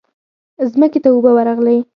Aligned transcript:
ځمکې 0.71 0.99
ته 1.03 1.09
اوبه 1.11 1.31
ورغلې. 1.35 1.77